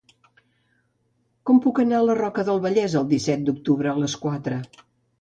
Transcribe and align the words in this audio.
Com 1.49 1.61
puc 1.67 1.83
anar 1.85 1.97
a 1.99 2.07
la 2.07 2.17
Roca 2.23 2.49
del 2.49 2.65
Vallès 2.67 2.99
el 3.05 3.09
disset 3.15 3.47
d'octubre 3.51 3.97
a 3.97 3.99
les 4.03 4.21
quatre? 4.27 4.63